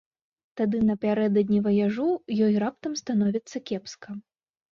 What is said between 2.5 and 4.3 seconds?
раптам становіцца кепска.